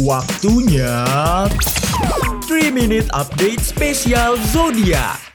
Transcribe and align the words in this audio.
Waktunya 0.00 1.04
3 2.48 2.72
Minute 2.72 3.12
Update 3.12 3.60
Spesial 3.60 4.40
Zodiak. 4.40 5.31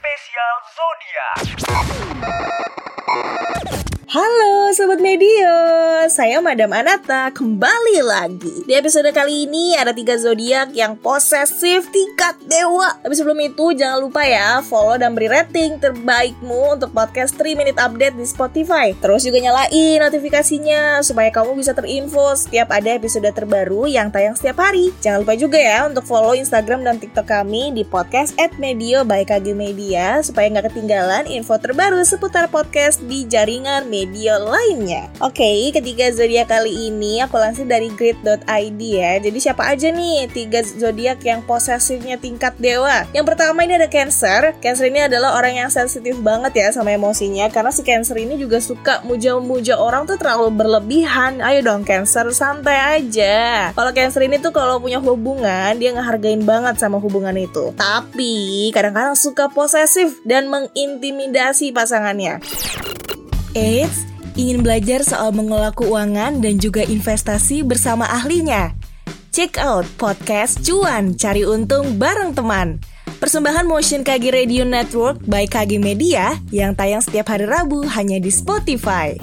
Halo 4.18 4.74
Sobat 4.74 4.98
Medio, 4.98 5.54
saya 6.10 6.42
Madam 6.42 6.74
Anata 6.74 7.30
kembali 7.30 8.02
lagi. 8.02 8.66
Di 8.66 8.74
episode 8.74 9.06
kali 9.14 9.46
ini 9.46 9.78
ada 9.78 9.94
tiga 9.94 10.18
zodiak 10.18 10.74
yang 10.74 10.98
posesif 10.98 11.86
tingkat 11.94 12.34
dewa. 12.42 12.98
Tapi 12.98 13.14
sebelum 13.14 13.38
itu 13.46 13.78
jangan 13.78 14.02
lupa 14.02 14.26
ya 14.26 14.58
follow 14.66 14.98
dan 14.98 15.14
beri 15.14 15.30
rating 15.30 15.78
terbaikmu 15.78 16.74
untuk 16.74 16.90
podcast 16.90 17.38
3 17.38 17.54
Minute 17.54 17.78
Update 17.78 18.18
di 18.18 18.26
Spotify. 18.26 18.90
Terus 18.98 19.22
juga 19.22 19.38
nyalain 19.38 20.02
notifikasinya 20.02 20.98
supaya 21.06 21.30
kamu 21.30 21.54
bisa 21.54 21.70
terinfo 21.70 22.34
setiap 22.34 22.74
ada 22.74 22.98
episode 22.98 23.30
terbaru 23.30 23.86
yang 23.86 24.10
tayang 24.10 24.34
setiap 24.34 24.58
hari. 24.66 24.90
Jangan 24.98 25.22
lupa 25.22 25.38
juga 25.38 25.62
ya 25.62 25.86
untuk 25.86 26.02
follow 26.02 26.34
Instagram 26.34 26.82
dan 26.82 26.98
TikTok 26.98 27.30
kami 27.30 27.70
di 27.70 27.86
podcast 27.86 28.34
at 28.34 28.50
Medio 28.58 29.06
by 29.06 29.22
KG 29.22 29.54
Media 29.54 30.18
Supaya 30.26 30.50
nggak 30.50 30.74
ketinggalan 30.74 31.30
info 31.30 31.54
terbaru 31.54 32.02
seputar 32.02 32.50
podcast 32.50 32.98
di 33.06 33.22
jaringan 33.22 33.86
media 33.86 34.07
media 34.08 34.40
lainnya. 34.40 35.12
Oke, 35.20 35.68
ketiga 35.68 36.08
zodiak 36.08 36.48
kali 36.48 36.88
ini 36.88 37.20
aku 37.20 37.36
lansir 37.36 37.68
dari 37.68 37.92
grid.id 37.92 38.80
ya. 38.80 39.20
Jadi 39.20 39.36
siapa 39.36 39.68
aja 39.68 39.92
nih 39.92 40.32
tiga 40.32 40.64
zodiak 40.64 41.20
yang 41.28 41.44
posesifnya 41.44 42.16
tingkat 42.16 42.56
dewa? 42.56 43.04
Yang 43.12 43.26
pertama 43.28 43.68
ini 43.68 43.76
ada 43.76 43.84
Cancer. 43.84 44.56
Cancer 44.64 44.88
ini 44.88 45.04
adalah 45.04 45.36
orang 45.36 45.60
yang 45.60 45.68
sensitif 45.68 46.16
banget 46.24 46.56
ya 46.56 46.72
sama 46.72 46.96
emosinya 46.96 47.52
karena 47.52 47.68
si 47.68 47.84
Cancer 47.84 48.16
ini 48.16 48.40
juga 48.40 48.64
suka 48.64 49.04
muja-muja 49.04 49.76
orang 49.76 50.08
tuh 50.08 50.16
terlalu 50.16 50.56
berlebihan. 50.56 51.44
Ayo 51.44 51.60
dong 51.60 51.84
Cancer, 51.84 52.32
santai 52.32 53.04
aja. 53.04 53.70
Kalau 53.76 53.92
Cancer 53.92 54.24
ini 54.24 54.40
tuh 54.40 54.56
kalau 54.56 54.80
punya 54.80 54.96
hubungan 55.04 55.76
dia 55.76 55.92
ngehargain 55.92 56.40
banget 56.48 56.80
sama 56.80 56.96
hubungan 56.96 57.36
itu. 57.36 57.76
Tapi 57.76 58.72
kadang-kadang 58.72 59.12
suka 59.12 59.52
posesif 59.52 60.24
dan 60.24 60.48
mengintimidasi 60.48 61.76
pasangannya. 61.76 62.40
Eits, 63.56 64.04
ingin 64.36 64.60
belajar 64.60 65.00
soal 65.00 65.32
mengelola 65.32 65.72
keuangan 65.72 66.44
dan 66.44 66.60
juga 66.60 66.84
investasi 66.84 67.64
bersama 67.64 68.04
ahlinya? 68.04 68.76
Check 69.32 69.56
out 69.56 69.88
podcast 69.96 70.60
Cuan 70.66 71.16
Cari 71.16 71.48
Untung 71.48 71.96
bareng 71.96 72.36
teman. 72.36 72.82
Persembahan 73.18 73.64
Motion 73.64 74.04
KG 74.04 74.30
Radio 74.30 74.62
Network 74.68 75.24
by 75.24 75.48
KG 75.48 75.80
Media 75.80 76.36
yang 76.52 76.76
tayang 76.76 77.00
setiap 77.00 77.32
hari 77.32 77.48
Rabu 77.48 77.88
hanya 77.88 78.20
di 78.20 78.28
Spotify. 78.28 79.16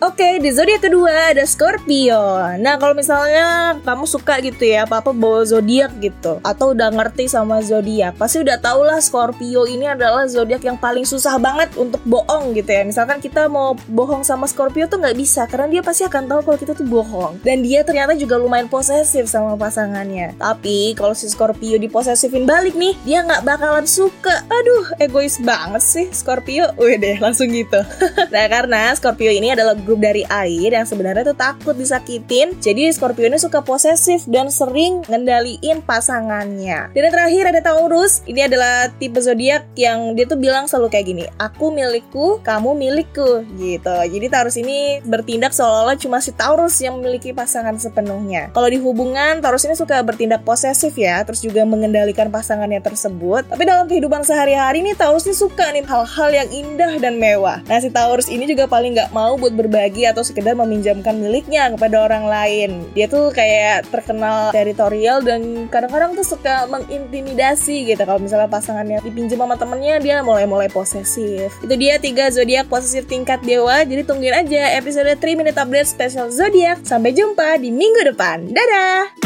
Oke, 0.00 0.40
di 0.40 0.48
zodiak 0.48 0.80
kedua 0.88 1.36
ada 1.36 1.44
Scorpio. 1.44 2.40
Nah, 2.56 2.80
kalau 2.80 2.96
misalnya 2.96 3.76
kamu 3.84 4.08
suka 4.08 4.40
gitu 4.40 4.64
ya, 4.64 4.88
apa-apa 4.88 5.12
bawa 5.12 5.44
zodiak 5.44 5.92
gitu, 6.00 6.40
atau 6.40 6.72
udah 6.72 6.88
ngerti 6.88 7.28
sama 7.28 7.60
zodiak, 7.60 8.16
pasti 8.16 8.40
udah 8.40 8.56
tau 8.64 8.80
lah 8.80 8.96
Scorpio 8.96 9.68
ini 9.68 9.84
adalah 9.84 10.24
zodiak 10.24 10.64
yang 10.64 10.80
paling 10.80 11.04
susah 11.04 11.36
banget 11.36 11.76
untuk 11.76 12.00
bohong 12.08 12.56
gitu 12.56 12.72
ya. 12.72 12.80
Misalkan 12.88 13.20
kita 13.20 13.44
mau 13.52 13.76
bohong 13.92 14.24
sama 14.24 14.48
Scorpio 14.48 14.88
tuh 14.88 15.04
nggak 15.04 15.20
bisa, 15.20 15.44
karena 15.44 15.68
dia 15.68 15.82
pasti 15.84 16.08
akan 16.08 16.32
tahu 16.32 16.40
kalau 16.48 16.56
kita 16.56 16.72
tuh 16.72 16.88
bohong. 16.88 17.36
Dan 17.44 17.60
dia 17.60 17.84
ternyata 17.84 18.16
juga 18.16 18.40
lumayan 18.40 18.72
posesif 18.72 19.28
sama 19.28 19.60
pasangannya. 19.60 20.32
Tapi 20.40 20.96
kalau 20.96 21.12
si 21.12 21.28
Scorpio 21.28 21.76
diposesifin 21.76 22.48
balik 22.48 22.72
nih, 22.72 22.96
dia 23.04 23.20
nggak 23.20 23.44
bakalan 23.44 23.84
suka. 23.84 24.48
Aduh, 24.48 24.96
egois 24.96 25.36
banget 25.44 25.84
sih 25.84 26.08
Scorpio. 26.08 26.72
Wih 26.80 26.96
deh, 26.96 27.20
langsung 27.20 27.52
gitu. 27.52 27.84
nah, 28.32 28.48
karena 28.48 28.96
Scorpio 28.96 29.28
ini 29.28 29.52
adalah 29.52 29.76
grup 29.90 29.98
dari 29.98 30.22
air 30.30 30.70
yang 30.70 30.86
sebenarnya 30.86 31.26
tuh 31.26 31.34
takut 31.34 31.74
disakitin. 31.74 32.54
Jadi 32.62 32.86
Scorpio 32.94 33.26
ini 33.26 33.42
suka 33.42 33.58
posesif 33.58 34.22
dan 34.30 34.46
sering 34.46 35.02
ngendaliin 35.10 35.82
pasangannya. 35.82 36.94
Dan 36.94 37.10
yang 37.10 37.14
terakhir 37.18 37.42
ada 37.50 37.58
Taurus. 37.58 38.22
Ini 38.30 38.46
adalah 38.46 38.86
tipe 39.02 39.18
zodiak 39.18 39.66
yang 39.74 40.14
dia 40.14 40.30
tuh 40.30 40.38
bilang 40.38 40.70
selalu 40.70 40.94
kayak 40.94 41.06
gini, 41.10 41.24
aku 41.42 41.74
milikku, 41.74 42.38
kamu 42.46 42.78
milikku 42.78 43.42
gitu. 43.58 43.96
Jadi 44.06 44.26
Taurus 44.30 44.54
ini 44.54 45.02
bertindak 45.02 45.50
seolah-olah 45.50 45.98
cuma 45.98 46.22
si 46.22 46.30
Taurus 46.30 46.78
yang 46.78 47.02
memiliki 47.02 47.34
pasangan 47.34 47.74
sepenuhnya. 47.74 48.54
Kalau 48.54 48.70
di 48.70 48.78
hubungan, 48.78 49.42
Taurus 49.42 49.66
ini 49.66 49.74
suka 49.74 49.98
bertindak 50.06 50.46
posesif 50.46 50.94
ya, 50.94 51.26
terus 51.26 51.42
juga 51.42 51.66
mengendalikan 51.66 52.30
pasangannya 52.30 52.78
tersebut. 52.78 53.50
Tapi 53.50 53.66
dalam 53.66 53.90
kehidupan 53.90 54.22
sehari-hari 54.22 54.86
nih 54.86 54.94
Taurus 54.94 55.26
ini 55.26 55.34
suka 55.34 55.74
nih 55.74 55.82
hal-hal 55.82 56.30
yang 56.30 56.48
indah 56.52 56.92
dan 57.02 57.18
mewah. 57.18 57.58
Nah 57.66 57.80
si 57.80 57.90
Taurus 57.90 58.28
ini 58.28 58.46
juga 58.46 58.68
paling 58.68 58.92
nggak 58.94 59.10
mau 59.16 59.40
buat 59.40 59.56
berbagi 59.56 59.79
berbagi 59.80 60.04
atau 60.04 60.20
sekedar 60.20 60.52
meminjamkan 60.52 61.16
miliknya 61.16 61.72
kepada 61.72 62.04
orang 62.04 62.28
lain. 62.28 62.84
Dia 62.92 63.08
tuh 63.08 63.32
kayak 63.32 63.88
terkenal 63.88 64.52
teritorial 64.52 65.24
dan 65.24 65.72
kadang-kadang 65.72 66.12
tuh 66.12 66.36
suka 66.36 66.68
mengintimidasi 66.68 67.88
gitu. 67.88 68.04
Kalau 68.04 68.20
misalnya 68.20 68.52
pasangannya 68.52 69.00
dipinjam 69.00 69.40
sama 69.40 69.56
temennya, 69.56 69.96
dia 69.96 70.20
mulai-mulai 70.20 70.68
posesif. 70.68 71.56
Itu 71.64 71.74
dia 71.80 71.96
tiga 71.96 72.28
zodiak 72.28 72.68
posesif 72.68 73.08
tingkat 73.08 73.40
dewa. 73.40 73.80
Jadi 73.80 74.04
tungguin 74.04 74.36
aja 74.36 74.76
episode 74.76 75.16
3 75.16 75.40
Minute 75.40 75.56
Update 75.56 75.88
Special 75.88 76.28
Zodiak. 76.28 76.84
Sampai 76.84 77.16
jumpa 77.16 77.56
di 77.56 77.72
minggu 77.72 78.04
depan. 78.12 78.52
Dadah! 78.52 79.16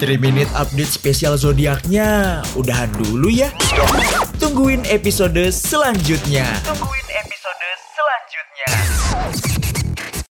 3 0.00 0.24
Minute 0.24 0.48
Update 0.56 0.88
Spesial 0.88 1.36
Zodiaknya 1.36 2.40
udahan 2.56 2.88
dulu 2.96 3.28
ya. 3.28 3.52
Tungguin 4.40 4.88
episode 4.88 5.52
selanjutnya. 5.52 6.48
Tungguin 6.64 6.72
episode 6.72 6.72
selanjutnya. 6.72 7.03